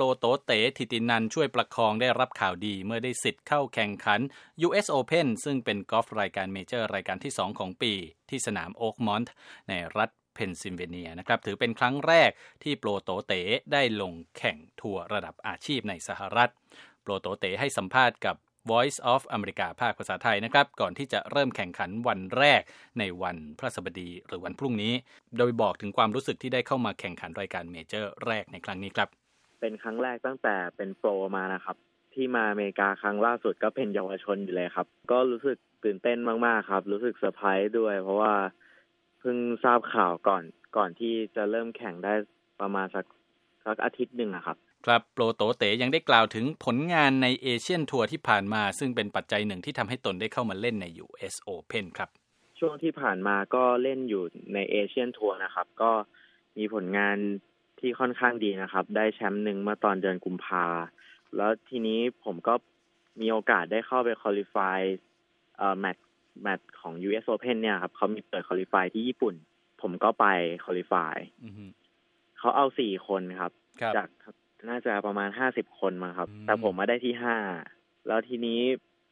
[0.00, 4.20] โปรโต๋เต๋ ฐิติพรรษ์ ช่วยประคองได้รับข่าวดี เมื่อได้สิทธิ์เข้าแข่งขัน
[4.66, 7.92] US Open ซึ่งเป็นกอล์ฟรายการเมเจอร์รายการที่ 2 ของปี
[8.30, 9.32] ที่สนามโอ๊กมอนต์
[9.68, 12.30] ในรัฐเพนซิลเวเนียนะครับถือเป็นครั้งแรก
[12.62, 13.32] ที่โปรโต๋เต๋
[13.72, 16.50] ได้ลงแข่งทัวร์ระดับอาชีพในสหรัฐ
[17.02, 18.36] โปรโต๋เต๋ให้สัมภาษณ์กับ
[18.70, 22.62] Voice of America ภาคภาษาไทยนะครับ ก่อนที่จะเริ่มแข่งขันวันแรก
[22.98, 24.92] ในวันพฤหัสบดีหรือวันพรุ่งนี้
[25.38, 29.19] โดยบอกถึงความรู้สึกที่ได้เข้ามาแข่งขันรายการเมเจอร์แรกในครั้งนี้ครับ
[29.60, 31.76] เป็นครั้งแรกตั้งแต่เป็นโปรมานะครับ
[32.14, 38.34] ที่มาอเมริกาครั้งล่าสุดก็เป็นเยาวชนอยู่เลยครับ ก็รู้สึกตื่นเต้นมากๆครับ รู้สึกเซอร์ไพรส์ด้วย เพราะว่า
[39.20, 40.42] เพิ่งทราบข่าวก่อน
[40.76, 42.14] ก่อนที่จะเริ่มแข่งได้
[42.60, 43.04] ประมาณสัก
[43.66, 52.08] สักอาทิตย์หนึ่งอะครับครับโปรโต๋เต๋ยังได้กล่าวถึงผลงานในเอเชียนทัวร์ที่ผ่านมา ซึ่งเป็นปัจจัยหนึ่งที่ทำให้ตนได้เข้ามาเล่นใน US Open ครับ
[52.58, 54.24] ช่วงที่ผ่านมาก็เล่นอยู่
[54.54, 55.90] ในเอเชียนทัวร์นะครับ ก็
[56.58, 57.16] มีผลงาน
[57.80, 60.64] ที่ค่อนข้างดีนะครับ ได้แชมป์หนึ่งเมื่อตอนเดือนกุมภา
[61.36, 62.54] แล้วทีนี้ผมก็
[63.20, 64.78] มีโอกาสได้เข้าไป qualify
[65.56, 66.06] เอ่อแมตช์
[66.42, 69.34] แมตช์ของ US Open เนี่ยครับเขามีเปิด qualify ที่ญี่ปุ่น
[69.82, 70.26] ผมก็ไป
[70.64, 71.64] qualify อือฮึ
[72.38, 74.08] เขาเอาสี่คนครับครับจาก
[74.68, 77.36] น่าจะประมาณห้าสิบคนมาครับอืมแต่ผมมาได้ที่ห้า
[78.06, 78.60] แล้วทีนี้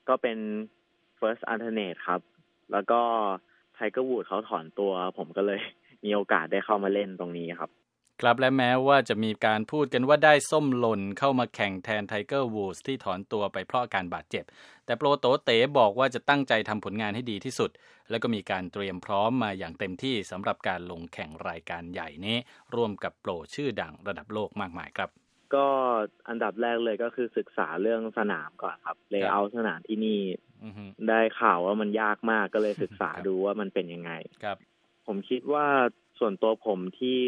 [0.09, 0.39] ก็เป็น
[1.19, 2.21] first alternate ครับ
[2.73, 3.01] แล้วก็
[3.75, 5.61] ไทเกอร์วูดส์เขาถอนตัว ผมก็เลย
[6.05, 7.71] มีโอกาสได้เข้ามาเล่นตรงนี้ครับ
[8.21, 14.45] ครับและแม้ว่าจะมีการพูดกันว่าได้ส้มหล่นเข้ามาแข่งแทนไทเกอร์วูดส์ที่ถอนตัวไปเพราะอาการบาดเจ็บ
[14.87, 17.71] แต่โปรโต๋เต๋บอกว่าจะตั้งใจทำผลงานให้ดีที่สุด
[18.11, 22.37] แล้วก็มีการเตรียมพร้อมมาอย่างเต็มที่สำหรับการลงแข่งรายการใหญ่นี้
[22.75, 25.11] ร่วมกับโปรชื่อดังระดับโลกมากมายครับ
[25.55, 25.67] ก็
[26.29, 30.21] อันดับแรกเลยก็คือศึกษาเรื่องสนามก่อนครับ layout สนามที่นี่
[30.65, 34.57] อือฮึได้ข่าวว่ามันยากมากก็เลยศึกษาครับดูว่ามันเป็นยังไงครับ
[35.07, 35.67] ผมคิดว่า
[36.19, 37.19] ส่วนตัวผมที่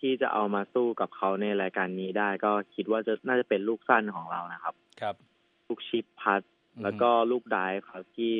[0.00, 5.14] ที่จะเอามาสู้กับเขาในรายการนี้ได้ ก็คิดว่าจะน่าจะเป็นลูกสั้นของเรานะครับ ครับ
[5.66, 6.42] ลูก chip putt
[6.74, 8.34] อืมแล้วก็ลูก drive ครับที่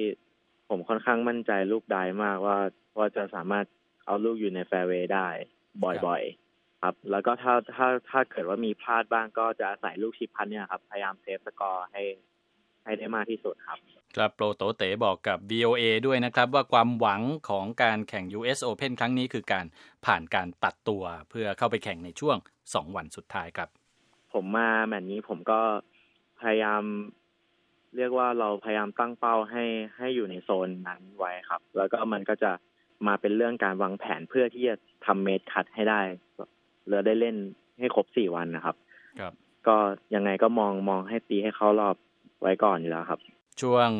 [0.68, 2.58] ผมค่อนข้างมั่นใจลูก drive มากว่า
[2.98, 3.66] ว่าจะสามารถ
[4.06, 5.28] เอาลูกอยู่ในแฟร์เวย์ได้
[6.06, 12.02] บ่อยๆ ครับ แล้วก็ถ้าถ้าถ้าเกิดว่ามีพลาดบ้างก็จะอาศัยลูกชิปพัดเนี่ยครับ พยายามเซฟสกอร์ให้
[12.86, 13.78] ให้ได้มากที่สุดครับ
[14.16, 19.66] ครับโปรโตเตบอกกับ VOA ด้วยนะครับว่าความหวังของการแข่ง US Open ครั้งนี้คือการ
[20.06, 22.36] ผ่านการตัดตัวเพื่อเข้าไปแข่งในช่วง
[22.66, 23.68] 2 วันสุดท้ายครับ
[24.32, 25.60] ผมมาแมตช์นี้ผมก็
[26.40, 26.82] พยายาม
[27.96, 29.64] เรียกว่าเราพยายามตั้งเป้าให้
[29.96, 32.50] ให้อยู่ในโซนนั้นไว้ครับ แล้วก็มันก็จะ
[33.06, 34.74] มาเป็นเรื่องการวางแผนเพื่อที่จะ
[35.06, 36.00] ทำ made cut ให้ได้
[36.88, 37.36] แล้วได้เล่น
[37.78, 38.76] ให้ครบสี่วันนะครับ
[39.20, 39.32] ครับ
[39.68, 39.76] ก็
[40.14, 41.96] ยังไงก็มองมองให้ตีให้เข้ารอบ
[42.40, 43.20] ไว้ก่อนอยู่แล้วครับ
[43.60, 43.90] ช่วง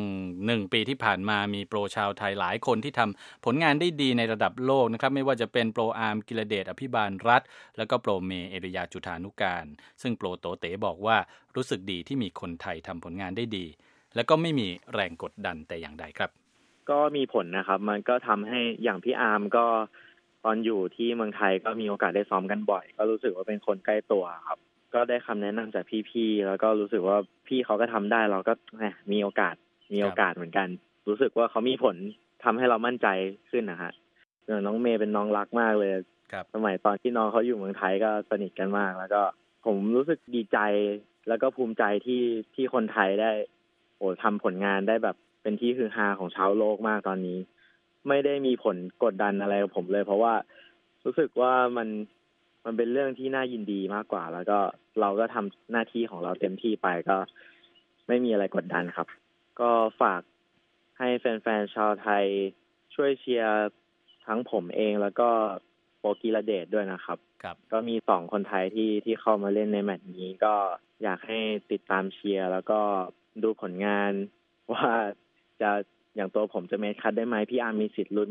[0.45, 7.41] หนึ่งปีที่ผ่านมามีโปรชาวไทยหลายคนที่ทำผลงานได้ดีในระดับโลกนะครับ ไม่ว่าจะเป็นโปรอาร์มกิรเดชอภิบาลรัตน์
[7.77, 9.65] แล้วก็โปรเมเอรียาจุฑานุกาล
[10.01, 11.17] ซึ่งโปรโต๋เต๋บอกว่า
[11.55, 13.65] รู้สึกดีที่มีคนไทยทำผลงานได้ดี
[14.15, 16.31] แล้วก็ไม่มีแรงกดดันแต่อย่างใดครับ
[16.89, 19.65] ก็มีผลนะครับ มันก็ทำให้อย่างพี่อาร์มก็
[20.45, 24.59] ตอนอยู่ที่เมืองไทยก็มีโอกาสได้ซ้อมกันบ่อย ก็รู้สึกว่าเป็นคนใกล้ตัวครับ
[24.93, 27.17] ก็ได้คำแนะนำจากพี่ๆแล้วก็รู้สึกว่า
[27.47, 29.55] พี่เขาก็ทำได้เราก็แหมมีโอกาส
[29.93, 30.67] มีโอกาสเหมือนกัน
[31.07, 31.95] รู้สึกว่าเขามีผล
[32.43, 33.07] ทำให้เรามั่นใจ
[33.49, 33.91] ขึ้นนะฮะ
[34.45, 35.91] ส่วนน้องเมย์เป็นน้องรักมากเลย
[36.31, 39.21] ครับสมัยตอนที่น้องเขาอยู่เมืองไทยก็สนิทกันมาก แล้วก็
[39.65, 40.59] ผมรู้สึกดีใจ
[41.27, 42.23] แล้วก็ภูมิใจที่
[42.55, 43.31] ที่คนไทยได้
[43.97, 47.37] โอ้ทำผลงานได้แบบเป็นที่ฮือฮาของชาวโลกมากตอนนี้
[48.07, 50.33] ไม่ได้มีผลกดดันอะไรกับผมเลย เพราะว่า
[51.05, 51.87] รู้สึกว่ามัน
[52.67, 54.59] มันเป็นเรื่องที่น่ายินดีมากกว่า แล้วก็
[55.01, 57.17] เราก็ทำหน้าที่ของเราเต็มที่ไปก็
[58.07, 59.07] ไม่มีอะไรกดดันครับ
[59.59, 60.21] ก็ฝาก
[60.97, 62.25] ให้แฟนๆชาวไทย
[62.95, 63.67] ช่วยเชียร์
[64.25, 65.29] ทั้งผมเองแล้วก็
[65.99, 70.55] โปรกิรเดชด้วยนะครับครับ ก็มีสองคนไทยที่ที่เข้ามาเล่นในแมตช์นี้ ก็
[71.03, 71.39] อยากให้
[71.71, 72.79] ติดตามเชียร์แล้วก็
[73.43, 74.11] ดูผลงาน
[74.73, 74.91] ว่า
[75.61, 75.71] จะ
[76.15, 78.29] อย่างตัวผมจะ make cut ได้ไหมพี่อาร์มมีสิทธิ์ลุ้น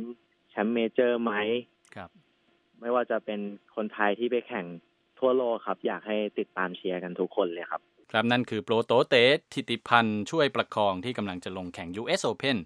[0.50, 1.32] แชมป์ major ไหม
[1.94, 2.10] ครับ
[2.80, 3.40] ไม่ว่าจะเป็น
[3.76, 4.66] คนไทยที่ไปแข่ง
[5.18, 7.80] ทั่วโลกครับ อยากให้ติดตามเชียร์กันทุกคนเลยครับ
[8.12, 12.58] ครับนั่นคือโปรโต๋เต๋ฐิติพรรษ์ช่วยประคองที่กำลังจะลงแข่ง US Open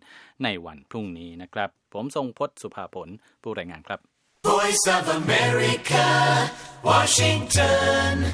[0.45, 3.09] ในวันพรุ่งนี้นะครับ ผมทรงพจน์สุภาผล
[3.43, 4.01] ผู้รายงานครับ
[4.49, 6.07] Voice of America,
[6.89, 8.33] Washington.